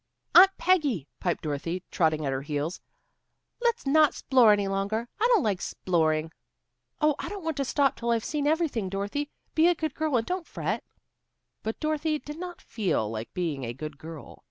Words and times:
"Aunt 0.33 0.49
Peggy," 0.57 1.07
piped 1.19 1.43
Dorothy, 1.43 1.83
trotting 1.91 2.25
at 2.25 2.31
her 2.33 2.41
heels, 2.41 2.81
"let's 3.61 3.85
not 3.85 4.13
'splore 4.15 4.51
any 4.51 4.67
longer. 4.67 5.07
I 5.19 5.27
don't 5.27 5.43
like 5.43 5.59
'sploring." 5.61 6.31
"Oh, 6.99 7.13
I 7.19 7.29
don't 7.29 7.43
want 7.43 7.55
to 7.57 7.63
stop 7.65 7.97
till 7.97 8.09
I've 8.09 8.25
seen 8.25 8.47
everything, 8.47 8.89
Dorothy. 8.89 9.29
Be 9.53 9.67
a 9.67 9.75
good 9.75 9.93
girl 9.93 10.17
and 10.17 10.25
don't 10.25 10.47
fret." 10.47 10.83
But 11.61 11.79
Dorothy 11.79 12.17
did 12.17 12.39
not 12.39 12.61
feel 12.63 13.11
like 13.11 13.31
being 13.35 13.63
a 13.63 13.75
good 13.75 13.99
girl. 13.99 14.39